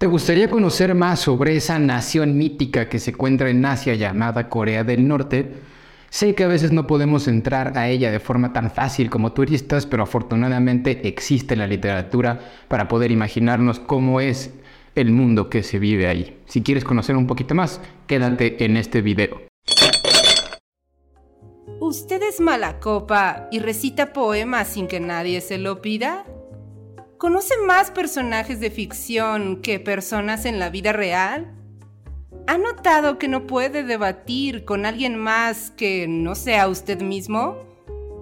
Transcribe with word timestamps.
¿Te 0.00 0.06
gustaría 0.06 0.48
conocer 0.48 0.94
más 0.94 1.20
sobre 1.20 1.56
esa 1.56 1.78
nación 1.78 2.38
mítica 2.38 2.88
que 2.88 2.98
se 2.98 3.10
encuentra 3.10 3.50
en 3.50 3.62
Asia 3.66 3.94
llamada 3.96 4.48
Corea 4.48 4.82
del 4.82 5.06
Norte? 5.06 5.52
Sé 6.08 6.34
que 6.34 6.44
a 6.44 6.48
veces 6.48 6.72
no 6.72 6.86
podemos 6.86 7.28
entrar 7.28 7.76
a 7.76 7.86
ella 7.90 8.10
de 8.10 8.18
forma 8.18 8.54
tan 8.54 8.70
fácil 8.70 9.10
como 9.10 9.32
turistas, 9.32 9.84
pero 9.84 10.04
afortunadamente 10.04 11.06
existe 11.06 11.54
la 11.54 11.66
literatura 11.66 12.40
para 12.68 12.88
poder 12.88 13.10
imaginarnos 13.10 13.78
cómo 13.78 14.22
es 14.22 14.54
el 14.94 15.10
mundo 15.10 15.50
que 15.50 15.62
se 15.62 15.78
vive 15.78 16.06
ahí. 16.06 16.38
Si 16.46 16.62
quieres 16.62 16.84
conocer 16.84 17.14
un 17.14 17.26
poquito 17.26 17.54
más, 17.54 17.82
quédate 18.06 18.64
en 18.64 18.78
este 18.78 19.02
video. 19.02 19.42
¿Usted 21.78 22.22
es 22.22 22.40
mala 22.40 22.80
copa 22.80 23.48
y 23.52 23.58
recita 23.58 24.14
poemas 24.14 24.68
sin 24.68 24.88
que 24.88 24.98
nadie 24.98 25.42
se 25.42 25.58
lo 25.58 25.82
pida? 25.82 26.24
¿Conoce 27.20 27.58
más 27.58 27.90
personajes 27.90 28.60
de 28.60 28.70
ficción 28.70 29.60
que 29.60 29.78
personas 29.78 30.46
en 30.46 30.58
la 30.58 30.70
vida 30.70 30.94
real? 30.94 31.54
¿Ha 32.46 32.56
notado 32.56 33.18
que 33.18 33.28
no 33.28 33.46
puede 33.46 33.82
debatir 33.82 34.64
con 34.64 34.86
alguien 34.86 35.18
más 35.18 35.70
que 35.70 36.06
no 36.08 36.34
sea 36.34 36.66
usted 36.66 37.02
mismo? 37.02 37.62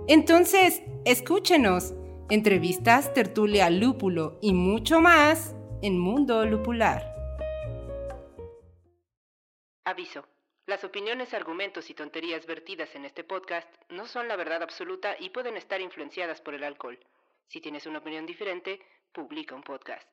Entonces, 0.09 0.83
escúchenos. 1.05 1.95
Entrevistas, 2.29 3.15
tertulia, 3.15 3.71
lúpulo 3.71 4.37
y 4.43 4.53
mucho 4.53 5.01
más 5.01 5.55
en 5.81 5.97
Mundo 5.97 6.45
Lupular. 6.45 7.15
Aviso. 9.85 10.27
Las 10.67 10.83
opiniones, 10.83 11.35
argumentos 11.35 11.89
y 11.89 11.95
tonterías 11.95 12.47
vertidas 12.47 12.93
en 12.97 13.05
este 13.05 13.23
podcast 13.23 13.73
no 13.91 14.09
son 14.09 14.27
la 14.27 14.35
verdad 14.35 14.61
absoluta 14.61 15.15
y 15.21 15.31
pueden 15.31 15.57
estar 15.57 15.81
influenciadas 15.81 16.41
por 16.41 16.55
el 16.55 16.65
alcohol. 16.65 16.99
Si 17.49 17.63
tienes 17.63 17.87
una 17.87 18.01
opinión 18.01 18.27
diferente, 18.27 18.79
publica 19.11 19.55
un 19.55 19.63
podcast. 19.63 20.07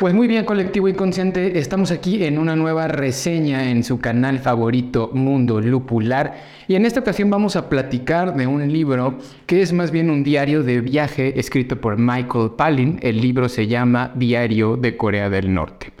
Pues 0.00 0.12
muy 0.12 0.26
bien, 0.26 0.44
colectivo 0.44 0.88
inconsciente, 0.88 1.56
estamos 1.56 1.92
aquí 1.92 2.24
en 2.24 2.36
una 2.36 2.56
nueva 2.56 2.88
reseña 2.88 3.70
en 3.70 3.84
su 3.84 4.00
canal 4.00 4.40
favorito 4.40 5.10
Mundo 5.12 5.60
Lupular 5.60 6.42
y 6.66 6.74
en 6.74 6.84
esta 6.84 6.98
ocasión 6.98 7.30
vamos 7.30 7.54
a 7.54 7.68
platicar 7.68 8.34
de 8.34 8.48
un 8.48 8.72
libro 8.72 9.18
que 9.46 9.62
es 9.62 9.72
más 9.72 9.92
bien 9.92 10.10
un 10.10 10.24
diario 10.24 10.64
de 10.64 10.80
viaje 10.80 11.38
escrito 11.38 11.80
por 11.80 11.96
Michael 11.96 12.52
Palin. 12.56 12.98
El 13.02 13.20
libro 13.20 13.48
se 13.48 13.68
llama 13.68 14.10
Diario 14.16 14.76
de 14.76 14.96
Corea 14.96 15.30
del 15.30 15.54
Norte. 15.54 15.92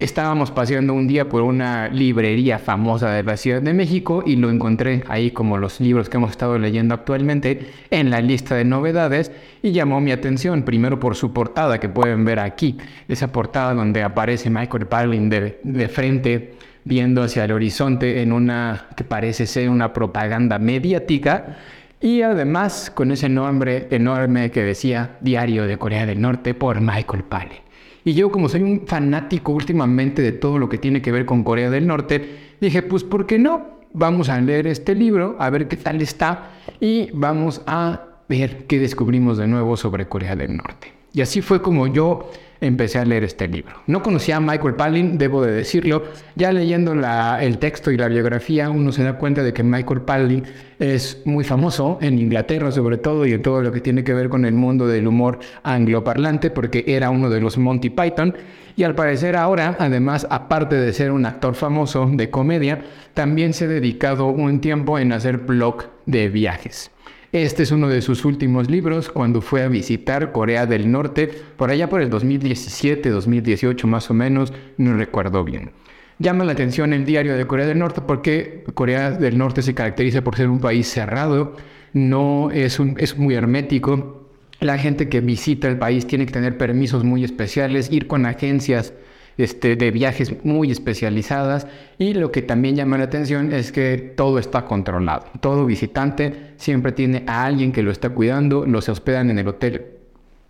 Estábamos 0.00 0.50
paseando 0.50 0.92
un 0.92 1.06
día 1.06 1.28
por 1.28 1.42
una 1.42 1.86
librería 1.86 2.58
famosa 2.58 3.12
de 3.12 3.22
la 3.22 3.36
Ciudad 3.36 3.62
de 3.62 3.72
México 3.72 4.24
y 4.26 4.34
lo 4.34 4.50
encontré 4.50 5.04
ahí 5.06 5.30
como 5.30 5.56
los 5.56 5.78
libros 5.80 6.08
que 6.08 6.16
hemos 6.16 6.32
estado 6.32 6.58
leyendo 6.58 6.94
actualmente 6.94 7.70
en 7.90 8.10
la 8.10 8.20
lista 8.20 8.56
de 8.56 8.64
novedades 8.64 9.30
y 9.62 9.70
llamó 9.70 10.00
mi 10.00 10.10
atención 10.10 10.64
primero 10.64 10.98
por 10.98 11.14
su 11.14 11.32
portada 11.32 11.78
que 11.78 11.88
pueden 11.88 12.24
ver 12.24 12.40
aquí, 12.40 12.76
esa 13.06 13.30
portada 13.30 13.72
donde 13.72 14.02
aparece 14.02 14.50
Michael 14.50 14.86
Palin 14.86 15.30
de, 15.30 15.60
de 15.62 15.88
frente 15.88 16.54
viendo 16.82 17.22
hacia 17.22 17.44
el 17.44 17.52
horizonte 17.52 18.20
en 18.20 18.32
una 18.32 18.88
que 18.96 19.04
parece 19.04 19.46
ser 19.46 19.70
una 19.70 19.92
propaganda 19.92 20.58
mediática 20.58 21.56
y 22.00 22.22
además 22.22 22.90
con 22.92 23.12
ese 23.12 23.28
nombre 23.28 23.86
enorme 23.92 24.50
que 24.50 24.64
decía 24.64 25.18
Diario 25.20 25.68
de 25.68 25.78
Corea 25.78 26.04
del 26.04 26.20
Norte 26.20 26.52
por 26.52 26.80
Michael 26.80 27.22
Palin. 27.22 27.63
Y 28.04 28.12
yo 28.12 28.30
como 28.30 28.48
soy 28.48 28.62
un 28.62 28.86
fanático 28.86 29.52
últimamente 29.52 30.20
de 30.20 30.32
todo 30.32 30.58
lo 30.58 30.68
que 30.68 30.78
tiene 30.78 31.00
que 31.00 31.10
ver 31.10 31.24
con 31.24 31.42
Corea 31.42 31.70
del 31.70 31.86
Norte, 31.86 32.54
dije, 32.60 32.82
pues 32.82 33.02
¿por 33.02 33.26
qué 33.26 33.38
no? 33.38 33.74
Vamos 33.94 34.28
a 34.28 34.40
leer 34.40 34.66
este 34.66 34.94
libro, 34.94 35.36
a 35.38 35.48
ver 35.50 35.68
qué 35.68 35.76
tal 35.76 36.02
está 36.02 36.50
y 36.80 37.10
vamos 37.12 37.62
a 37.66 38.02
ver 38.28 38.66
qué 38.66 38.78
descubrimos 38.78 39.38
de 39.38 39.46
nuevo 39.46 39.76
sobre 39.76 40.06
Corea 40.06 40.36
del 40.36 40.56
Norte. 40.56 41.03
Y 41.14 41.20
así 41.20 41.40
fue 41.40 41.62
como 41.62 41.86
yo 41.86 42.28
empecé 42.60 42.98
a 42.98 43.04
leer 43.04 43.24
este 43.24 43.46
libro. 43.46 43.76
No 43.86 44.02
conocía 44.02 44.36
a 44.36 44.40
Michael 44.40 44.74
Palin, 44.74 45.16
debo 45.16 45.42
de 45.42 45.52
decirlo. 45.52 46.04
Ya 46.34 46.52
leyendo 46.52 46.92
el 46.92 47.58
texto 47.58 47.90
y 47.90 47.96
la 47.96 48.08
biografía, 48.08 48.68
uno 48.68 48.90
se 48.90 49.04
da 49.04 49.16
cuenta 49.16 49.42
de 49.42 49.52
que 49.52 49.62
Michael 49.62 50.02
Palin 50.02 50.44
es 50.78 51.22
muy 51.24 51.44
famoso 51.44 51.98
en 52.00 52.18
Inglaterra 52.18 52.72
sobre 52.72 52.98
todo 52.98 53.26
y 53.26 53.32
en 53.32 53.42
todo 53.42 53.62
lo 53.62 53.70
que 53.70 53.80
tiene 53.80 54.02
que 54.02 54.12
ver 54.12 54.28
con 54.28 54.44
el 54.44 54.54
mundo 54.54 54.88
del 54.88 55.06
humor 55.06 55.38
angloparlante 55.62 56.50
porque 56.50 56.84
era 56.86 57.10
uno 57.10 57.30
de 57.30 57.40
los 57.40 57.58
Monty 57.58 57.90
Python 57.90 58.34
y 58.76 58.82
al 58.82 58.96
parecer 58.96 59.36
ahora, 59.36 59.76
además, 59.78 60.26
aparte 60.30 60.74
de 60.74 60.92
ser 60.92 61.12
un 61.12 61.26
actor 61.26 61.54
famoso 61.54 62.10
de 62.12 62.28
comedia, 62.28 62.82
también 63.14 63.52
se 63.52 63.66
ha 63.66 63.68
dedicado 63.68 64.26
un 64.26 64.60
tiempo 64.60 64.98
en 64.98 65.12
hacer 65.12 65.38
blog 65.38 65.84
de 66.06 66.28
viajes. 66.28 66.90
Este 67.34 67.64
es 67.64 67.72
uno 67.72 67.88
de 67.88 68.00
sus 68.00 68.24
últimos 68.24 68.70
libros 68.70 69.08
cuando 69.08 69.40
fue 69.40 69.64
a 69.64 69.68
visitar 69.68 70.30
Corea 70.30 70.66
del 70.66 70.92
Norte, 70.92 71.28
por 71.56 71.68
allá 71.68 71.88
por 71.88 72.00
el 72.00 72.08
2017, 72.08 73.10
2018 73.10 73.88
más 73.88 74.08
o 74.08 74.14
menos, 74.14 74.52
no 74.76 74.96
recuerdo 74.96 75.42
bien. 75.42 75.72
Llama 76.20 76.44
la 76.44 76.52
atención 76.52 76.92
el 76.92 77.04
diario 77.04 77.36
de 77.36 77.44
Corea 77.44 77.66
del 77.66 77.80
Norte 77.80 78.02
porque 78.02 78.62
Corea 78.74 79.10
del 79.10 79.36
Norte 79.36 79.62
se 79.62 79.74
caracteriza 79.74 80.22
por 80.22 80.36
ser 80.36 80.48
un 80.48 80.60
país 80.60 80.86
cerrado, 80.86 81.56
no 81.92 82.52
es, 82.52 82.78
un, 82.78 82.94
es 83.00 83.18
muy 83.18 83.34
hermético. 83.34 84.30
La 84.60 84.78
gente 84.78 85.08
que 85.08 85.20
visita 85.20 85.66
el 85.66 85.76
país 85.76 86.06
tiene 86.06 86.26
que 86.26 86.32
tener 86.32 86.56
permisos 86.56 87.02
muy 87.02 87.24
especiales, 87.24 87.90
ir 87.90 88.06
con 88.06 88.26
agencias 88.26 88.92
este, 89.36 89.74
de 89.74 89.90
viajes 89.90 90.44
muy 90.44 90.70
especializadas 90.70 91.66
y 91.98 92.14
lo 92.14 92.30
que 92.30 92.40
también 92.40 92.76
llama 92.76 92.98
la 92.98 93.04
atención 93.04 93.52
es 93.52 93.72
que 93.72 93.96
todo 94.16 94.38
está 94.38 94.64
controlado. 94.64 95.26
Todo 95.40 95.66
visitante 95.66 96.53
siempre 96.64 96.92
tiene 96.92 97.24
a 97.26 97.44
alguien 97.44 97.72
que 97.72 97.82
lo 97.82 97.90
está 97.90 98.08
cuidando, 98.10 98.64
los 98.64 98.88
hospedan 98.88 99.30
en 99.30 99.38
el 99.38 99.46
hotel, 99.46 99.84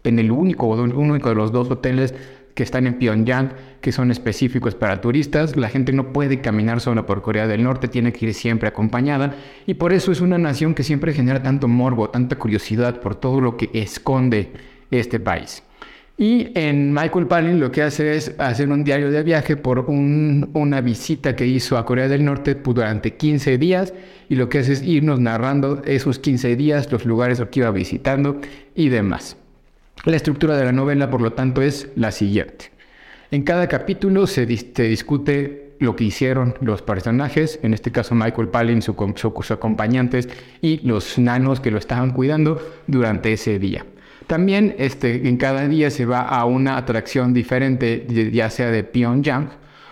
en 0.05 0.19
el 0.21 0.31
único 0.31 0.69
o 0.69 0.83
único 0.83 1.29
de 1.29 1.35
los 1.35 1.51
dos 1.51 1.69
hoteles 1.71 2.15
que 2.55 2.63
están 2.63 2.87
en 2.87 2.95
Pyongyang, 2.95 3.53
que 3.81 3.91
son 3.91 4.13
específicos 4.13 4.77
para 4.77 5.01
turistas. 5.01 5.57
La 5.57 5.69
gente 5.69 5.93
no 5.93 6.13
puede 6.13 6.41
caminar 6.41 6.81
sola 6.81 7.05
por 7.05 7.21
Corea 7.21 7.49
del 7.49 7.65
Norte, 7.65 7.89
tiene 7.89 8.13
que 8.13 8.27
ir 8.27 8.35
siempre 8.35 8.69
acompañada. 8.69 9.35
Y 9.67 9.75
por 9.75 9.93
eso 9.93 10.13
es 10.13 10.21
una 10.21 10.39
nación 10.39 10.75
que 10.75 10.85
siempre 10.85 11.13
genera 11.13 11.43
tanto 11.43 11.67
morbo, 11.67 12.09
tanta 12.11 12.37
curiosidad 12.37 13.01
por 13.01 13.17
todo 13.17 13.41
lo 13.41 13.57
que 13.57 13.71
esconde 13.75 14.53
este 14.93 15.19
país. 15.19 15.65
Y 16.17 16.49
en 16.55 16.93
Michael 16.93 17.27
Palin 17.27 17.59
lo 17.59 17.73
que 17.73 17.83
hace 17.83 18.15
es 18.15 18.37
hacer 18.39 18.69
un 18.69 18.85
diario 18.85 19.11
de 19.11 19.25
viaje 19.25 19.57
por 19.57 19.81
una 19.89 20.81
visita 20.81 21.35
que 21.35 21.45
hizo 21.45 21.77
a 21.77 21.85
Corea 21.85 22.07
del 22.07 22.25
Norte 22.25 22.55
durante 22.55 23.15
15 23.15 23.59
días 23.59 23.93
y 24.29 24.37
lo 24.37 24.49
que 24.49 24.61
hace 24.61 24.75
es 24.75 24.83
irnos 24.83 25.19
narrando 25.19 25.83
esos 25.85 26.21
15 26.21 26.55
días, 26.55 26.91
los 26.93 27.05
lugares 27.05 27.43
que 27.51 27.61
iba 27.61 27.71
visitando 27.73 28.41
y 28.77 28.91
demás. 28.91 29.37
La 30.05 30.17
estructura 30.17 30.57
de 30.57 30.65
la 30.65 30.73
novela, 30.73 31.11
por 31.11 31.21
lo 31.21 31.33
tanto, 31.33 31.63
es 31.63 31.89
la 31.97 32.13
siguiente. 32.13 32.71
En 33.33 33.43
cada 33.43 33.67
capítulo 33.69 34.29
se, 34.29 34.47
discute 34.47 35.73
lo 35.81 35.97
que 35.97 36.05
hicieron 36.05 36.55
los 36.61 36.83
personajes, 36.83 37.59
en 37.65 37.75
este 37.75 37.91
caso 37.91 38.15
Michael 38.15 38.49
Palin, 38.49 38.83
sus 38.83 39.51
acompañantes 39.51 40.29
y 40.63 40.87
los 40.87 41.19
nanos 41.19 41.59
que 41.59 41.73
lo 41.73 41.79
estaban 41.79 42.13
cuidando 42.13 42.61
durante 42.87 43.33
ese 43.33 43.59
día. 43.59 43.85
También 44.27 44.75
este, 44.79 45.29
en 45.29 45.37
cada 45.37 45.69
día 45.69 45.91
se 45.91 46.07
va 46.07 46.23
a 46.23 46.45
una 46.45 46.77
atracción 46.77 47.35
diferente, 47.35 48.07
ya 48.33 48.51
sea 48.51 48.71
de 48.71 48.85
Pyongyang, 48.85 49.51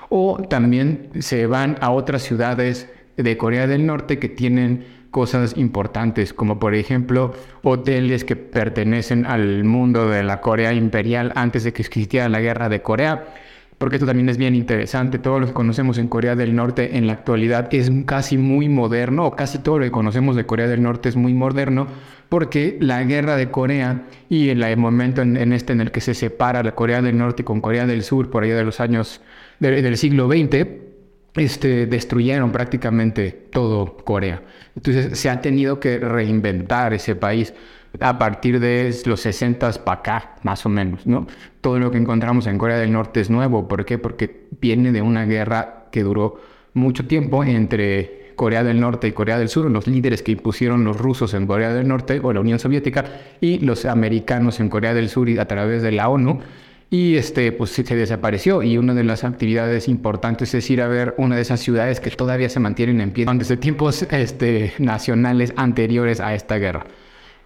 o 0.09 0.43
también 0.49 1.11
se 1.21 1.47
van 1.47 1.77
a 1.81 1.91
otras 1.91 2.23
ciudades 2.23 2.89
de 3.17 3.37
Corea 3.37 3.67
del 3.67 3.87
Norte 3.87 4.19
que 4.19 4.29
tienen 4.29 4.85
cosas 5.11 5.57
importantes, 5.57 6.33
como 6.33 6.59
por 6.59 6.75
ejemplo 6.75 7.35
hoteles 7.63 8.25
que 8.25 8.35
pertenecen 8.35 9.27
al 9.27 9.65
mundo 9.65 10.09
de 10.09 10.23
la 10.23 10.41
Corea 10.41 10.73
imperial 10.73 11.33
antes 11.35 11.65
de 11.65 11.73
que 11.73 11.83
existiera 11.83 12.29
la 12.29 12.41
guerra 12.41 12.69
de 12.69 12.83
Corea 12.83 13.27
porque 13.83 13.97
esto 13.97 14.07
también 14.07 14.29
es 14.29 14.39
bien 14.39 14.55
interesante. 14.55 15.19
Todo 15.19 15.41
lo 15.41 15.49
que 15.49 15.53
conocemos 15.53 15.99
en 15.99 16.07
Corea 16.07 16.37
del 16.37 16.55
Norte 16.55 16.97
en 16.99 17.09
la 17.09 17.15
actualidad 17.15 17.69
es 17.75 17.91
casi 18.07 18.39
muy 18.39 18.69
moderno, 18.69 19.27
o 19.27 19.35
casi 19.35 19.59
todo 19.59 19.81
lo 19.81 19.85
que 19.85 19.91
conocemos 19.91 20.37
de 20.37 20.47
Corea 20.47 20.69
del 20.69 20.85
Norte 20.85 21.09
es 21.09 21.17
muy 21.17 21.35
moderno, 21.35 21.89
porque 22.29 22.77
la 22.79 23.03
guerra 23.03 23.35
de 23.35 23.51
Corea 23.51 24.05
y 24.29 24.51
el 24.51 24.77
momento 24.77 25.23
en, 25.23 25.53
este 25.53 25.73
en 25.73 25.81
el 25.81 25.91
que 25.91 26.01
se 26.01 26.15
separa 26.15 26.63
la 26.63 26.77
Corea 26.77 27.03
del 27.03 27.19
Norte 27.19 27.43
con 27.43 27.61
Corea 27.61 27.85
del 27.85 28.05
Sur, 28.05 28.31
por 28.31 28.45
allá 28.45 28.55
de 28.55 28.63
los 28.63 28.79
años 28.79 29.21
del 29.59 29.97
siglo 29.97 30.29
XX, 30.29 30.65
este, 31.35 31.87
destruyeron 31.87 32.53
prácticamente 32.53 33.33
todo 33.51 33.97
Corea. 33.97 34.43
Entonces 34.77 35.19
se 35.19 35.29
ha 35.29 35.41
tenido 35.41 35.81
que 35.81 35.99
reinventar 35.99 36.95
ese 36.95 37.17
país 37.17 37.53
a 38.01 38.19
partir 38.19 38.61
de 38.61 38.95
los 39.05 39.21
60 39.21 39.71
para 39.85 40.01
acá, 40.01 40.35
más 40.43 40.65
o 40.67 40.69
menos, 40.69 41.07
¿no? 41.07 41.27
Todo 41.61 41.79
lo 41.79 41.91
que 41.91 41.99
encontramos 41.99 42.47
en 42.47 42.59
Corea 42.59 42.79
del 42.79 42.93
Norte 42.93 43.21
es 43.21 43.31
nuevo. 43.31 43.69
¿Por 43.69 43.85
qué? 43.85 43.99
Porque 43.99 44.47
viene 44.61 44.93
de 44.93 45.03
una 45.03 45.25
guerra 45.25 45.87
que 45.91 46.03
duró 46.03 46.41
mucho 46.75 47.07
tiempo 47.07 47.45
entre 47.45 48.33
Corea 48.37 48.65
del 48.65 48.81
Norte 48.81 49.09
y 49.09 49.13
Corea 49.13 49.39
del 49.39 49.49
Sur, 49.49 49.71
los 49.71 49.87
líderes 49.87 50.23
que 50.23 50.33
impusieron 50.33 50.85
los 50.85 50.97
rusos 50.97 51.35
en 51.35 51.47
Corea 51.47 51.73
del 51.73 51.87
Norte 51.87 52.21
o 52.23 52.33
la 52.33 52.41
Unión 52.41 52.59
Soviética 52.59 53.05
y 53.41 53.59
los 53.59 53.85
americanos 53.85 54.59
en 54.61 54.69
Corea 54.69 54.95
del 54.95 55.09
Sur 55.09 55.29
y 55.29 55.39
a 55.39 55.47
través 55.47 55.83
de 55.83 55.93
la 55.93 56.09
ONU. 56.09 56.41
Y 56.91 57.17
este, 57.17 57.53
pues 57.53 57.71
se 57.71 57.83
desapareció. 57.85 58.63
Y 58.63 58.77
una 58.77 58.95
de 58.95 59.05
las 59.05 59.25
actividades 59.25 59.89
importantes 59.89 60.53
es 60.55 60.69
ir 60.71 60.83
a 60.83 60.89
ver 60.89 61.15
una 61.17 61.37
de 61.37 61.43
esas 61.43 61.61
ciudades 61.61 62.01
que 62.01 62.11
todavía 62.11 62.51
se 62.51 62.61
mantienen 62.61 63.01
en 63.01 63.13
pie 63.13 63.27
desde 63.35 63.57
tiempos 63.57 64.03
este, 64.11 64.75
nacionales 64.79 65.55
anteriores 65.57 66.21
a 66.21 66.35
esta 66.35 66.57
guerra. 66.59 66.85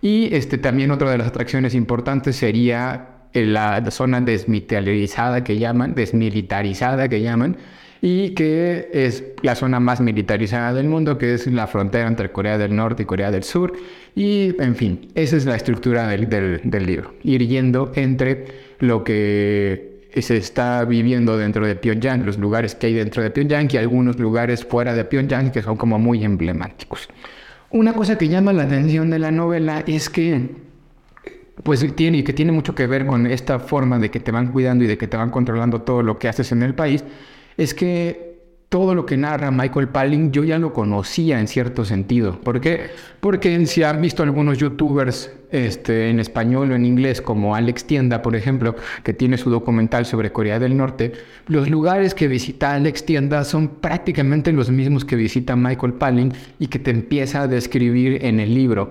Y 0.02 0.34
este, 0.34 0.58
también 0.58 0.90
otra 0.90 1.10
de 1.10 1.18
las 1.18 1.28
atracciones 1.28 1.74
importantes 1.74 2.36
sería 2.36 3.08
la 3.32 3.90
zona 3.90 4.20
desmilitarizada 4.20 5.44
que 5.44 5.58
llaman, 5.58 5.94
desmilitarizada 5.94 7.08
que 7.08 7.20
llaman, 7.20 7.56
y 8.00 8.30
que 8.30 8.88
es 8.92 9.24
la 9.42 9.54
zona 9.54 9.80
más 9.80 10.00
militarizada 10.00 10.72
del 10.74 10.86
mundo, 10.86 11.18
que 11.18 11.34
es 11.34 11.46
la 11.46 11.66
frontera 11.66 12.06
entre 12.06 12.30
Corea 12.30 12.58
del 12.58 12.76
Norte 12.76 13.02
y 13.02 13.06
Corea 13.06 13.30
del 13.30 13.42
Sur. 13.42 13.72
Y, 14.14 14.54
en 14.62 14.76
fin, 14.76 15.08
esa 15.14 15.36
es 15.36 15.46
la 15.46 15.56
estructura 15.56 16.06
del, 16.06 16.28
del, 16.28 16.86
libro, 16.86 17.14
ir 17.22 17.46
yendo 17.46 17.92
entre 17.94 18.44
lo 18.78 19.02
que 19.02 20.10
se 20.16 20.36
está 20.36 20.84
viviendo 20.84 21.36
dentro 21.36 21.66
de 21.66 21.76
Pyongyang, 21.76 22.24
los 22.24 22.38
lugares 22.38 22.74
que 22.74 22.86
hay 22.86 22.94
dentro 22.94 23.22
de 23.22 23.30
Pyongyang 23.30 23.68
y 23.72 23.76
algunos 23.76 24.18
lugares 24.18 24.64
fuera 24.64 24.94
de 24.94 25.04
Pyongyang 25.04 25.50
que 25.50 25.62
son 25.62 25.76
como 25.76 25.98
muy 25.98 26.24
emblemáticos. 26.24 27.08
Una 27.70 27.92
cosa 27.92 28.16
que 28.16 28.28
llama 28.28 28.52
la 28.52 28.64
atención 28.64 29.10
de 29.10 29.18
la 29.18 29.30
novela 29.30 29.82
es 29.86 30.08
que 30.08 30.66
pues 31.62 31.84
tiene 31.96 32.22
que 32.22 32.32
tiene 32.32 32.52
mucho 32.52 32.74
que 32.74 32.86
ver 32.86 33.06
con 33.06 33.26
esta 33.26 33.58
forma 33.58 33.98
de 33.98 34.10
que 34.10 34.20
te 34.20 34.30
van 34.30 34.52
cuidando 34.52 34.84
y 34.84 34.86
de 34.86 34.98
que 34.98 35.08
te 35.08 35.16
van 35.16 35.30
controlando 35.30 35.82
todo 35.82 36.02
lo 36.02 36.18
que 36.18 36.28
haces 36.28 36.52
en 36.52 36.62
el 36.62 36.74
país, 36.74 37.02
es 37.56 37.74
que 37.74 38.25
todo 38.76 38.94
lo 38.94 39.06
que 39.06 39.16
narra 39.16 39.50
Michael 39.50 39.88
Palin 39.88 40.32
yo 40.32 40.44
ya 40.44 40.58
lo 40.58 40.74
conocía 40.74 41.40
en 41.40 41.48
cierto 41.48 41.86
sentido. 41.86 42.38
¿Por 42.38 42.60
qué? 42.60 42.90
Porque 43.20 43.64
si 43.64 43.82
han 43.82 44.02
visto 44.02 44.22
algunos 44.22 44.58
youtubers 44.58 45.32
este, 45.50 46.10
en 46.10 46.20
español 46.20 46.70
o 46.70 46.74
en 46.74 46.84
inglés, 46.84 47.22
como 47.22 47.54
Alex 47.54 47.86
Tienda, 47.86 48.20
por 48.20 48.36
ejemplo, 48.36 48.76
que 49.02 49.14
tiene 49.14 49.38
su 49.38 49.48
documental 49.48 50.04
sobre 50.04 50.30
Corea 50.30 50.58
del 50.58 50.76
Norte, 50.76 51.12
los 51.46 51.70
lugares 51.70 52.12
que 52.12 52.28
visita 52.28 52.74
Alex 52.74 53.06
Tienda 53.06 53.44
son 53.44 53.68
prácticamente 53.80 54.52
los 54.52 54.70
mismos 54.70 55.06
que 55.06 55.16
visita 55.16 55.56
Michael 55.56 55.94
Palin 55.94 56.34
y 56.58 56.66
que 56.66 56.78
te 56.78 56.90
empieza 56.90 57.40
a 57.40 57.48
describir 57.48 58.26
en 58.26 58.40
el 58.40 58.54
libro. 58.54 58.90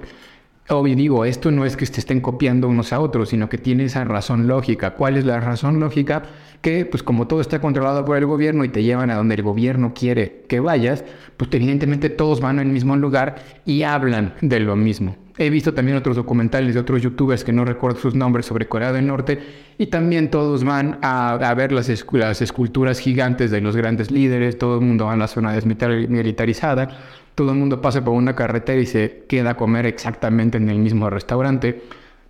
Obvio, 0.68 0.96
digo, 0.96 1.26
esto 1.26 1.52
no 1.52 1.64
es 1.64 1.78
que 1.78 1.86
se 1.86 2.00
estén 2.00 2.22
copiando 2.22 2.68
unos 2.68 2.92
a 2.92 3.00
otros, 3.00 3.30
sino 3.30 3.50
que 3.50 3.60
tiene 3.60 3.84
esa 3.84 4.04
razón 4.04 4.48
lógica. 4.48 4.96
¿Cuál 4.96 5.18
es 5.18 5.26
la 5.26 5.40
razón 5.40 5.80
lógica? 5.80 6.24
Que, 6.66 6.84
pues 6.84 7.04
como 7.04 7.28
todo 7.28 7.42
está 7.42 7.62
controlado 7.62 8.04
por 8.06 8.18
el 8.18 8.26
gobierno 8.26 8.64
y 8.64 8.70
te 8.70 8.82
llevan 8.82 9.12
a 9.12 9.16
donde 9.18 9.36
el 9.36 9.44
gobierno 9.44 9.94
quiere 9.94 10.46
que 10.50 10.60
vayas, 10.60 11.04
pues 11.38 11.52
evidentemente 11.54 12.10
todos 12.10 12.42
van 12.42 12.58
al 12.58 12.66
mismo 12.66 12.96
lugar 12.96 13.36
y 13.68 13.84
hablan 13.84 14.34
de 14.42 14.60
lo 14.62 14.76
mismo. 14.76 15.16
He 15.38 15.52
visto 15.52 15.76
también 15.76 15.96
otros 15.96 16.16
documentales 16.16 16.74
de 16.74 16.80
otros 16.80 17.04
youtubers 17.04 17.44
que 17.44 17.54
no 17.54 17.66
recuerdo 17.66 18.00
sus 18.00 18.16
nombres 18.16 18.48
sobre 18.48 18.68
Corea 18.68 18.92
del 18.92 19.06
Norte 19.06 19.38
y 19.78 19.86
también 19.86 20.32
todos 20.32 20.64
van 20.64 20.98
a, 21.04 21.54
ver 21.56 21.72
las, 21.72 21.88
las, 22.14 22.42
esculturas 22.42 22.98
gigantes 22.98 23.52
de 23.52 23.62
los 23.62 23.76
grandes 23.76 24.10
líderes, 24.10 24.58
todo 24.58 24.80
el 24.80 24.86
mundo 24.88 25.06
va 25.06 25.14
a 25.14 25.18
la 25.18 25.28
zona 25.28 25.54
desmilitarizada 25.54 26.98
todo 27.36 27.52
el 27.52 27.58
mundo 27.58 27.82
pasa 27.82 28.04
por 28.04 28.14
una 28.14 28.34
carretera 28.34 28.82
y 28.82 28.86
se 28.86 29.26
queda 29.28 29.52
a 29.52 29.58
comer 29.58 29.86
exactamente 29.86 30.58
en 30.58 30.70
el 30.70 30.80
mismo 30.80 31.10
restaurante, 31.10 31.84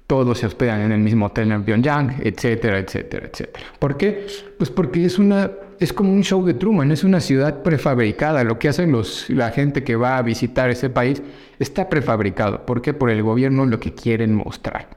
todos 0.07 0.39
se 0.39 0.45
hospedan 0.45 0.81
en 0.81 0.91
el 0.91 0.99
mismo 0.99 1.27
hotel 1.27 1.51
en 1.51 1.63
Pyongyang, 1.63 2.21
etcétera, 2.21 2.79
etcétera, 2.79 3.27
etcétera. 3.31 3.65
¿Por 3.79 3.97
qué? 3.97 4.27
Pues 4.57 4.69
porque 4.69 5.05
es 5.05 5.17
una 5.17 5.51
es 5.79 5.91
como 5.91 6.13
un 6.13 6.23
show 6.23 6.45
de 6.45 6.53
Truman, 6.53 6.91
es 6.91 7.03
una 7.03 7.19
ciudad 7.19 7.61
prefabricada. 7.61 8.43
Lo 8.43 8.59
que 8.59 8.69
hacen 8.69 8.91
los, 8.91 9.29
la 9.29 9.51
gente 9.51 9.83
que 9.83 9.95
va 9.95 10.17
a 10.17 10.21
visitar 10.21 10.69
ese 10.69 10.89
país 10.89 11.21
está 11.59 11.89
prefabricado. 11.89 12.65
¿Por 12.65 12.81
qué? 12.81 12.93
Por 12.93 13.09
el 13.09 13.23
gobierno 13.23 13.65
lo 13.65 13.79
que 13.79 13.93
quieren 13.93 14.33
mostrar. 14.33 14.87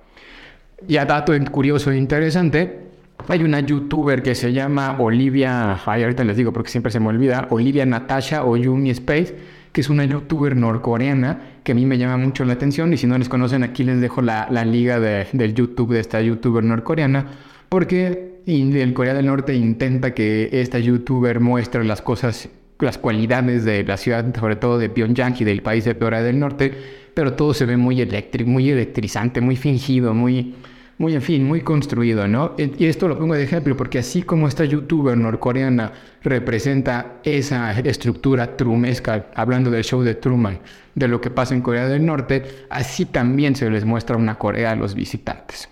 Ya 0.87 1.05
dato 1.05 1.33
curioso 1.51 1.91
e 1.91 1.97
interesante, 1.97 2.89
hay 3.27 3.43
una 3.43 3.61
youtuber 3.61 4.23
que 4.23 4.37
se 4.37 4.53
llama 4.53 4.97
Olivia, 5.01 5.81
ay, 5.85 6.05
ahorita 6.05 6.23
les 6.23 6.37
digo 6.37 6.53
porque 6.53 6.71
siempre 6.71 6.93
se 6.93 7.01
me 7.01 7.09
olvida, 7.09 7.49
Olivia 7.51 7.85
Natasha 7.85 8.45
o 8.45 8.57
Yumi 8.57 8.91
Space, 8.91 9.35
que 9.73 9.81
es 9.81 9.91
una 9.91 10.05
youtuber 10.05 10.57
norcoreana 10.57 11.41
que 11.63 11.73
a 11.73 11.75
mí 11.75 11.87
me 11.87 11.99
llama 11.99 12.17
mucho 12.17 12.45
la 12.45 12.55
atención 12.55 12.93
y 12.93 12.97
si 12.97 13.07
no 13.07 13.19
les 13.19 13.29
conocen 13.29 13.63
aquí 13.63 13.85
les 13.85 14.01
dejo 14.01 14.23
la, 14.23 14.49
la 14.51 14.65
liga 14.65 14.99
de, 15.01 15.27
del 15.33 15.55
YouTube 15.55 15.93
de 15.93 16.01
esta 16.01 16.21
youtuber 16.21 16.65
norcoreana 16.65 17.27
porque 17.69 18.39
el 18.47 18.95
Corea 18.95 19.15
del 19.15 19.27
Norte 19.27 19.55
intenta 19.55 20.15
que 20.15 20.49
esta 20.53 20.79
youtuber 20.79 21.41
muestre 21.41 21.85
las 21.85 22.01
cosas, 22.01 22.49
las 22.79 22.97
cualidades 22.97 23.65
de 23.65 23.85
la 23.85 23.99
ciudad, 23.99 24.35
sobre 24.35 24.57
todo 24.57 24.79
de 24.79 24.89
Pyongyang 24.89 25.35
y 25.39 25.45
del 25.45 25.63
país 25.63 25.85
de 25.85 25.97
Corea 25.97 26.23
del 26.23 26.39
Norte, 26.39 26.73
pero 27.13 27.35
todo 27.35 27.53
se 27.53 27.67
ve 27.67 27.77
muy 27.77 28.01
eléctrico, 28.01 28.49
muy 28.49 28.71
electrizante, 28.71 29.41
muy 29.41 29.57
fingido, 29.57 30.15
muy 30.15 30.55
muy, 30.99 31.15
en 31.15 31.23
fin, 31.23 31.45
muy 31.45 31.61
construido, 31.61 32.27
¿no? 32.27 32.55
Y 32.59 32.87
esto 32.87 33.07
lo 33.07 33.17
pongo 33.17 33.35
de 33.35 33.45
ejemplo 33.45 33.77
porque 33.77 34.01
así 34.01 34.23
como 34.23 34.49
esta 34.49 34.65
youtuber 34.65 35.17
norcoreana 35.17 35.93
representa 36.23 37.21
esa 37.23 37.73
estructura 37.79 38.57
trumesca, 38.57 39.27
hablando 39.35 39.71
del 39.71 39.85
show 39.85 40.03
de 40.03 40.17
Truman, 40.17 40.59
de 40.97 41.07
lo 41.07 41.21
que 41.21 41.31
pasa 41.31 41.55
en 41.55 41.63
Corea 41.63 41.87
del 41.87 42.05
Norte, 42.05 42.67
así 42.69 43.05
también 43.05 43.55
se 43.55 43.71
les 43.71 43.85
muestra 43.85 44.17
una 44.17 44.35
Corea 44.35 44.73
a 44.73 44.77
los 44.77 44.95
visitantes. 44.97 45.69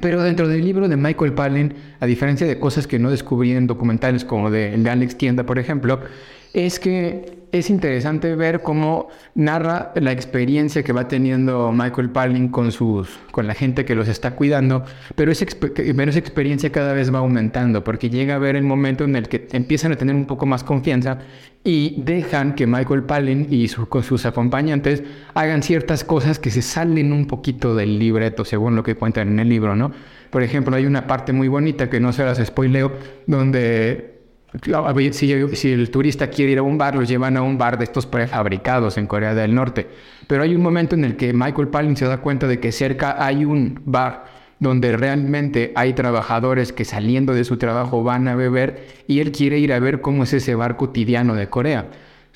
Pero 0.00 0.22
dentro 0.22 0.48
del 0.48 0.64
libro 0.64 0.88
de 0.88 0.96
Michael 0.96 1.32
Palin, 1.32 1.74
a 2.00 2.06
diferencia 2.06 2.46
de 2.46 2.58
cosas 2.58 2.86
que 2.86 2.98
no 2.98 3.10
descubrí 3.10 3.52
en 3.52 3.66
documentales 3.66 4.24
como 4.24 4.50
de, 4.50 4.74
el 4.74 4.84
de 4.84 4.90
Alex 4.90 5.16
Tienda, 5.16 5.44
por 5.44 5.58
ejemplo, 5.58 6.00
es 6.52 6.78
que 6.78 7.38
es 7.52 7.70
interesante 7.70 8.34
ver 8.34 8.60
cómo 8.62 9.08
narra 9.34 9.92
la 9.94 10.12
experiencia 10.12 10.82
que 10.82 10.92
va 10.92 11.08
teniendo 11.08 11.72
Michael 11.72 12.10
Palin 12.10 12.48
con, 12.48 12.72
sus, 12.72 13.08
con 13.30 13.46
la 13.46 13.54
gente 13.54 13.84
que 13.84 13.94
los 13.94 14.08
está 14.08 14.32
cuidando, 14.32 14.84
pero 15.14 15.32
esa, 15.32 15.44
esa 15.44 16.18
experiencia 16.18 16.70
cada 16.70 16.92
vez 16.92 17.12
va 17.12 17.18
aumentando, 17.18 17.84
porque 17.84 18.10
llega 18.10 18.34
a 18.34 18.38
ver 18.38 18.56
el 18.56 18.64
momento 18.64 19.04
en 19.04 19.16
el 19.16 19.28
que 19.28 19.48
empiezan 19.52 19.92
a 19.92 19.96
tener 19.96 20.14
un 20.14 20.26
poco 20.26 20.46
más 20.46 20.64
confianza 20.64 21.18
y 21.64 22.00
dejan 22.02 22.54
que 22.54 22.66
Michael 22.66 23.04
Palin 23.04 23.46
y 23.50 23.68
con 23.68 24.02
sus 24.02 24.26
acompañantes 24.26 25.02
hagan 25.34 25.62
ciertas 25.62 26.04
cosas 26.04 26.38
que 26.38 26.50
se 26.50 26.62
salen 26.62 27.12
un 27.12 27.26
poquito 27.26 27.74
del 27.74 27.98
libreto, 27.98 28.44
según 28.44 28.76
lo 28.76 28.82
que 28.82 28.94
cuentan 28.94 29.28
en 29.28 29.40
el 29.40 29.48
libro, 29.48 29.74
¿no? 29.74 29.92
Por 30.30 30.42
ejemplo, 30.42 30.76
hay 30.76 30.84
una 30.84 31.06
parte 31.06 31.32
muy 31.32 31.48
bonita 31.48 31.87
que 31.88 32.00
no 32.00 32.12
se 32.12 32.24
las 32.24 32.38
spoileo, 32.38 32.92
donde 33.26 34.18
si, 35.12 35.72
el 35.72 35.90
turista 35.90 36.28
quiere 36.28 36.52
ir 36.52 36.58
a 36.58 36.62
un 36.62 36.78
bar, 36.78 36.94
los 36.94 37.08
llevan 37.08 37.36
a 37.36 37.42
un 37.42 37.58
bar 37.58 37.78
de 37.78 37.84
estos 37.84 38.06
prefabricados 38.06 38.96
en 38.96 39.06
Corea 39.06 39.34
del 39.34 39.54
Norte. 39.54 39.86
Pero 40.26 40.42
hay 40.42 40.54
un 40.54 40.62
momento 40.62 40.94
en 40.94 41.04
el 41.04 41.16
que 41.16 41.32
Michael 41.32 41.68
Palin 41.68 41.96
se 41.96 42.06
da 42.06 42.18
cuenta 42.18 42.46
de 42.46 42.58
que 42.60 42.72
cerca 42.72 43.24
hay 43.24 43.44
un 43.44 43.80
bar 43.84 44.24
donde 44.58 44.96
realmente 44.96 45.72
hay 45.76 45.92
trabajadores 45.92 46.72
que 46.72 46.84
saliendo 46.84 47.32
de 47.32 47.44
su 47.44 47.58
trabajo 47.58 48.02
van 48.02 48.26
a 48.26 48.34
beber 48.34 48.86
y 49.06 49.20
él 49.20 49.30
quiere 49.30 49.58
ir 49.58 49.72
a 49.72 49.78
ver 49.78 50.00
cómo 50.00 50.24
es 50.24 50.32
ese 50.32 50.54
bar 50.54 50.76
cotidiano 50.76 51.34
de 51.34 51.48
Corea 51.48 51.88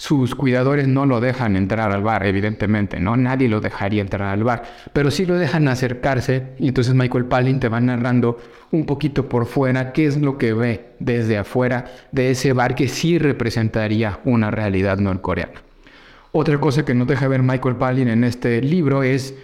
sus 0.02 0.34
cuidadores 0.34 0.88
no 0.88 1.06
lo 1.06 1.20
dejan 1.20 1.54
entrar 1.54 1.92
al 1.92 2.02
bar, 2.02 2.26
evidentemente, 2.26 2.98
¿no? 2.98 3.16
Nadie 3.16 3.48
lo 3.48 3.60
dejaría 3.60 4.02
entrar 4.02 4.30
al 4.30 4.42
bar, 4.42 4.64
pero 4.92 5.12
sí 5.12 5.26
lo 5.26 5.36
dejan 5.36 5.68
acercarse 5.68 6.54
y 6.58 6.66
entonces 6.66 6.92
Michael 6.92 7.26
Palin 7.26 7.60
te 7.60 7.68
va 7.68 7.80
narrando 7.80 8.36
un 8.72 8.84
poquito 8.84 9.28
por 9.28 9.46
fuera 9.46 9.92
qué 9.92 10.06
es 10.06 10.16
lo 10.20 10.38
que 10.38 10.54
ve 10.54 10.86
desde 10.98 11.38
afuera 11.38 11.84
de 12.10 12.32
ese 12.32 12.52
bar 12.52 12.74
que 12.74 12.88
sí 12.88 13.16
representaría 13.16 14.18
una 14.24 14.50
realidad 14.50 14.98
norcoreana. 14.98 15.62
Otra 16.32 16.58
cosa 16.58 16.84
que 16.84 16.94
no 16.94 17.04
deja 17.04 17.28
ver 17.28 17.44
Michael 17.44 17.76
Palin 17.76 18.08
en 18.08 18.24
este 18.24 18.60
libro 18.60 19.04
es 19.04 19.36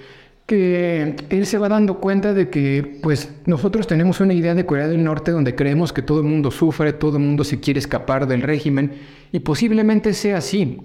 que 0.49 1.15
él 1.29 1.45
se 1.45 1.59
va 1.59 1.69
dando 1.69 1.99
cuenta 1.99 2.33
de 2.33 2.49
que 2.49 2.99
pues 3.03 3.31
nosotros 3.45 3.87
tenemos 3.87 4.19
una 4.21 4.33
idea 4.33 4.55
de 4.55 4.65
Corea 4.65 4.89
del 4.89 5.05
Norte 5.05 5.31
donde 5.31 5.55
creemos 5.55 5.93
que 5.93 6.01
todo 6.01 6.21
el 6.21 6.27
mundo 6.27 6.51
sufre, 6.51 6.95
todo 6.95 7.19
el 7.19 7.23
mundo 7.23 7.45
se 7.45 7.61
quiere 7.61 7.79
escapar 7.79 8.27
del 8.27 8.41
régimen 8.41 8.93
y 9.31 9.41
posiblemente 9.41 10.15
sea 10.15 10.39
así, 10.39 10.79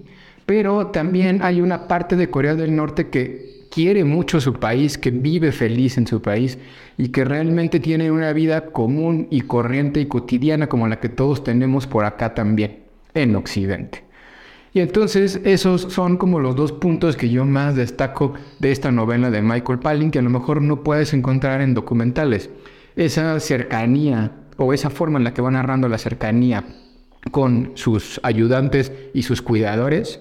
pero 0.44 0.88
también 0.88 1.40
hay 1.42 1.62
una 1.62 1.88
parte 1.88 2.14
de 2.14 2.28
Corea 2.28 2.54
del 2.54 2.76
Norte 2.76 3.08
que 3.08 3.64
quiere 3.70 4.04
mucho 4.04 4.38
su 4.38 4.52
país, 4.52 4.98
que 4.98 5.10
vive 5.10 5.50
feliz 5.50 5.96
en 5.96 6.06
su 6.06 6.20
país 6.20 6.58
y 6.98 7.08
que 7.08 7.24
realmente 7.24 7.80
tiene 7.80 8.10
una 8.10 8.34
vida 8.34 8.66
común 8.66 9.28
y 9.30 9.40
corriente 9.40 9.98
y 9.98 10.04
cotidiana 10.04 10.66
como 10.66 10.88
la 10.88 11.00
que 11.00 11.08
todos 11.08 11.42
tenemos 11.42 11.86
por 11.86 12.04
acá 12.04 12.34
también, 12.34 12.80
en 13.14 13.34
Occidente. 13.34 14.03
Y 14.74 14.80
entonces 14.80 15.40
esos 15.44 15.82
son 15.82 16.16
como 16.16 16.40
los 16.40 16.56
dos 16.56 16.72
puntos 16.72 17.16
que 17.16 17.30
yo 17.30 17.44
más 17.44 17.76
destaco 17.76 18.34
de 18.58 18.72
esta 18.72 18.90
novela 18.90 19.30
de 19.30 19.40
Michael 19.40 19.78
Palin, 19.78 20.10
que 20.10 20.18
a 20.18 20.22
lo 20.22 20.30
mejor 20.30 20.60
no 20.60 20.82
puedes 20.82 21.14
encontrar 21.14 21.60
en 21.60 21.74
documentales. 21.74 22.50
Esa 22.96 23.38
cercanía 23.38 24.32
o 24.56 24.72
esa 24.72 24.90
forma 24.90 25.18
en 25.18 25.24
la 25.24 25.32
que 25.32 25.42
va 25.42 25.52
narrando 25.52 25.88
la 25.88 25.96
cercanía 25.96 26.64
con 27.30 27.70
sus 27.74 28.18
ayudantes 28.24 28.92
y 29.14 29.22
sus 29.22 29.42
cuidadores. 29.42 30.20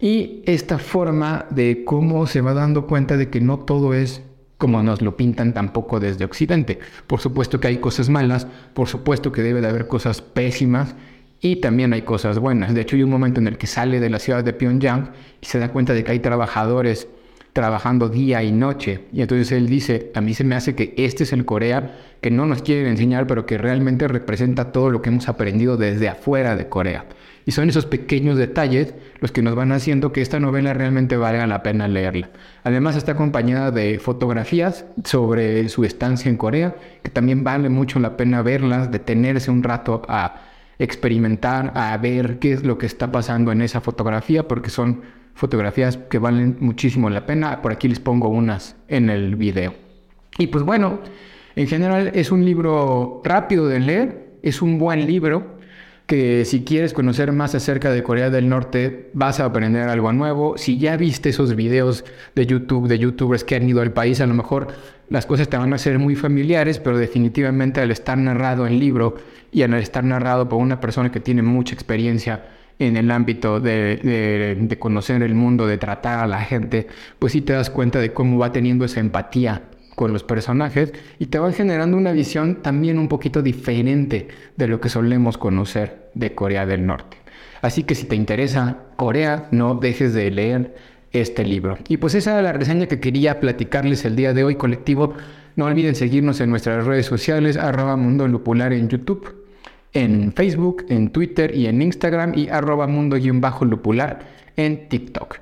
Y 0.00 0.42
esta 0.44 0.78
forma 0.78 1.46
de 1.50 1.84
cómo 1.84 2.26
se 2.26 2.40
va 2.40 2.52
dando 2.52 2.88
cuenta 2.88 3.16
de 3.16 3.30
que 3.30 3.40
no 3.40 3.60
todo 3.60 3.94
es 3.94 4.22
como 4.58 4.82
nos 4.82 5.02
lo 5.02 5.16
pintan 5.16 5.54
tampoco 5.54 6.00
desde 6.00 6.24
Occidente. 6.24 6.80
Por 7.06 7.20
supuesto 7.20 7.60
que 7.60 7.68
hay 7.68 7.78
cosas 7.78 8.08
malas, 8.08 8.48
por 8.72 8.88
supuesto 8.88 9.30
que 9.30 9.42
debe 9.42 9.60
de 9.60 9.68
haber 9.68 9.86
cosas 9.86 10.20
pésimas 10.20 10.96
y 11.44 11.56
también 11.56 11.92
hay 11.92 12.00
cosas 12.00 12.38
buenas. 12.38 12.72
De 12.72 12.80
hecho, 12.80 12.96
hay 12.96 13.02
un 13.02 13.10
momento 13.10 13.38
en 13.38 13.46
el 13.46 13.58
que 13.58 13.66
sale 13.66 14.00
de 14.00 14.08
la 14.08 14.18
ciudad 14.18 14.42
de 14.42 14.54
Pyongyang 14.54 15.10
y 15.42 15.44
se 15.44 15.58
da 15.58 15.68
cuenta 15.68 15.92
de 15.92 16.02
que 16.02 16.12
hay 16.12 16.20
trabajadores 16.20 17.06
trabajando 17.52 18.08
día 18.08 18.42
y 18.42 18.50
noche. 18.50 19.00
Y 19.12 19.20
entonces 19.20 19.52
él 19.52 19.68
dice, 19.68 20.10
a 20.14 20.22
mí 20.22 20.32
se 20.32 20.42
me 20.42 20.54
hace 20.54 20.74
que 20.74 20.94
este 20.96 21.24
es 21.24 21.34
el 21.34 21.44
Corea 21.44 21.98
que 22.22 22.30
no 22.30 22.46
nos 22.46 22.62
quieren 22.62 22.86
enseñar, 22.86 23.26
pero 23.26 23.44
que 23.44 23.58
realmente 23.58 24.08
representa 24.08 24.72
todo 24.72 24.88
lo 24.88 25.02
que 25.02 25.10
hemos 25.10 25.28
aprendido 25.28 25.76
desde 25.76 26.08
afuera 26.08 26.56
de 26.56 26.70
Corea. 26.70 27.04
Y 27.44 27.52
son 27.52 27.68
esos 27.68 27.84
pequeños 27.84 28.38
detalles 28.38 28.94
los 29.20 29.30
que 29.30 29.42
nos 29.42 29.54
van 29.54 29.70
haciendo 29.72 30.12
que 30.12 30.22
esta 30.22 30.40
novela 30.40 30.72
realmente 30.72 31.18
valga 31.18 31.46
la 31.46 31.62
pena 31.62 31.88
leerla. 31.88 32.30
Además 32.62 32.96
está 32.96 33.12
acompañada 33.12 33.70
de 33.70 33.98
fotografías 33.98 34.86
sobre 35.04 35.68
su 35.68 35.84
estancia 35.84 36.30
en 36.30 36.38
Corea, 36.38 36.74
que 37.02 37.10
también 37.10 37.44
vale 37.44 37.68
mucho 37.68 38.00
la 38.00 38.16
pena 38.16 38.40
verlas, 38.40 38.90
detenerse 38.90 39.50
un 39.50 39.62
rato 39.62 40.00
a 40.08 40.53
experimentar, 40.78 41.72
a 41.74 41.96
ver 41.98 42.38
qué 42.38 42.52
es 42.52 42.64
lo 42.64 42.78
que 42.78 42.86
está 42.86 43.12
pasando 43.12 43.52
en 43.52 43.62
esa 43.62 43.80
fotografía, 43.80 44.48
porque 44.48 44.70
son 44.70 45.02
fotografías 45.34 45.96
que 45.96 46.18
valen 46.18 46.56
muchísimo 46.60 47.10
la 47.10 47.26
pena. 47.26 47.62
Por 47.62 47.72
aquí 47.72 47.88
les 47.88 48.00
pongo 48.00 48.28
unas 48.28 48.76
en 48.88 49.10
el 49.10 49.36
video. 49.36 49.74
Y 50.38 50.48
pues 50.48 50.64
bueno, 50.64 51.00
en 51.56 51.66
general 51.66 52.10
es 52.14 52.32
un 52.32 52.44
libro 52.44 53.20
rápido 53.24 53.68
de 53.68 53.80
leer, 53.80 54.38
es 54.42 54.62
un 54.62 54.78
buen 54.78 55.06
libro 55.06 55.54
que 56.06 56.44
si 56.44 56.64
quieres 56.64 56.92
conocer 56.92 57.32
más 57.32 57.54
acerca 57.54 57.90
de 57.90 58.02
Corea 58.02 58.28
del 58.28 58.48
Norte 58.48 59.10
vas 59.14 59.40
a 59.40 59.46
aprender 59.46 59.88
algo 59.88 60.12
nuevo. 60.12 60.58
Si 60.58 60.78
ya 60.78 60.96
viste 60.96 61.30
esos 61.30 61.54
videos 61.56 62.04
de 62.34 62.46
YouTube, 62.46 62.88
de 62.88 62.98
youtubers 62.98 63.42
que 63.42 63.56
han 63.56 63.68
ido 63.68 63.80
al 63.80 63.92
país, 63.92 64.20
a 64.20 64.26
lo 64.26 64.34
mejor 64.34 64.68
las 65.08 65.26
cosas 65.26 65.48
te 65.48 65.56
van 65.56 65.72
a 65.72 65.78
ser 65.78 65.98
muy 65.98 66.16
familiares, 66.16 66.78
pero 66.78 66.98
definitivamente 66.98 67.80
al 67.80 67.90
estar 67.90 68.16
narrado 68.18 68.66
en 68.66 68.78
libro 68.78 69.16
y 69.52 69.62
al 69.62 69.74
estar 69.74 70.04
narrado 70.04 70.48
por 70.48 70.60
una 70.60 70.80
persona 70.80 71.12
que 71.12 71.20
tiene 71.20 71.42
mucha 71.42 71.74
experiencia 71.74 72.44
en 72.78 72.96
el 72.96 73.10
ámbito 73.10 73.60
de, 73.60 74.56
de, 74.58 74.78
conocer 74.78 75.22
el 75.22 75.34
mundo, 75.34 75.66
de 75.66 75.78
tratar 75.78 76.18
a 76.20 76.26
la 76.26 76.40
gente, 76.40 76.88
pues 77.18 77.32
sí 77.32 77.40
te 77.40 77.52
das 77.52 77.70
cuenta 77.70 78.00
de 78.00 78.12
cómo 78.12 78.38
va 78.38 78.52
teniendo 78.52 78.84
esa 78.84 79.00
empatía 79.00 79.62
con 79.94 80.12
los 80.12 80.24
personajes 80.24 80.92
y 81.18 81.26
te 81.26 81.38
va 81.38 81.52
generando 81.52 81.96
una 81.96 82.10
visión 82.10 82.62
también 82.62 82.98
un 82.98 83.08
poquito 83.08 83.42
diferente 83.42 84.28
de 84.56 84.66
lo 84.66 84.80
que 84.80 84.88
solemos 84.88 85.38
conocer 85.38 86.10
de 86.14 86.34
Corea 86.34 86.66
del 86.66 86.84
Norte. 86.84 87.16
Así 87.62 87.84
que 87.84 87.94
si 87.94 88.06
te 88.06 88.16
interesa 88.16 88.78
Corea, 88.96 89.48
no 89.50 89.76
dejes 89.76 90.12
de 90.12 90.30
leer 90.30 90.74
este 91.14 91.44
libro. 91.44 91.78
Y 91.88 91.96
pues 91.96 92.14
esa 92.14 92.32
era 92.32 92.42
la 92.42 92.52
reseña 92.52 92.86
que 92.86 93.00
quería 93.00 93.40
platicarles 93.40 94.04
el 94.04 94.16
día 94.16 94.34
de 94.34 94.44
hoy, 94.44 94.56
colectivo. 94.56 95.14
No 95.56 95.64
olviden 95.64 95.94
seguirnos 95.94 96.40
en 96.40 96.50
nuestras 96.50 96.84
redes 96.84 97.06
sociales, 97.06 97.56
arroba 97.56 97.96
Mundo 97.96 98.28
Lupular 98.28 98.74
en 98.74 98.90
YouTube 98.90 99.44
en 99.94 100.32
Facebook, 100.32 100.84
en 100.88 101.10
Twitter 101.10 101.56
y 101.56 101.66
en 101.66 101.80
Instagram 101.80 102.32
y 102.36 102.48
arroba 102.48 102.86
mundo-lupular 102.86 104.18
en 104.56 104.88
TikTok. 104.88 105.38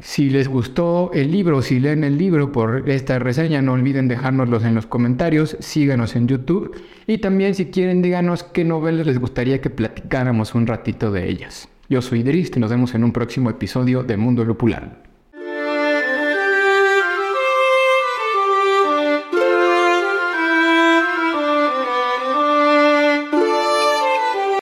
Si 0.00 0.28
les 0.28 0.48
gustó 0.48 1.10
el 1.14 1.30
libro, 1.30 1.62
si 1.62 1.78
leen 1.78 2.04
el 2.04 2.18
libro 2.18 2.52
por 2.52 2.88
esta 2.90 3.18
reseña, 3.18 3.62
no 3.62 3.72
olviden 3.72 4.08
dejárnoslos 4.08 4.64
en 4.64 4.74
los 4.74 4.86
comentarios, 4.86 5.56
síganos 5.60 6.16
en 6.16 6.28
YouTube 6.28 6.76
y 7.06 7.18
también 7.18 7.54
si 7.54 7.66
quieren 7.66 8.02
díganos 8.02 8.42
qué 8.42 8.64
novelas 8.64 9.06
les 9.06 9.18
gustaría 9.18 9.60
que 9.60 9.70
platicáramos 9.70 10.54
un 10.54 10.66
ratito 10.66 11.10
de 11.10 11.28
ellas. 11.28 11.68
Yo 11.88 12.02
soy 12.02 12.20
Idris 12.20 12.50
y 12.56 12.60
nos 12.60 12.70
vemos 12.70 12.94
en 12.94 13.04
un 13.04 13.12
próximo 13.12 13.50
episodio 13.50 14.02
de 14.02 14.16
Mundo 14.16 14.44
Lupular. 14.44 15.03